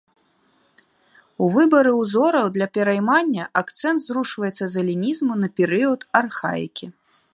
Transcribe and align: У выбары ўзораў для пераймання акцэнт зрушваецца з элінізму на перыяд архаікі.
У 1.47 1.49
выбары 1.55 1.91
ўзораў 1.99 2.47
для 2.55 2.67
пераймання 2.77 3.43
акцэнт 3.61 3.99
зрушваецца 4.07 4.65
з 4.77 4.83
элінізму 4.85 5.33
на 5.43 5.47
перыяд 5.61 5.99
архаікі. 6.23 6.85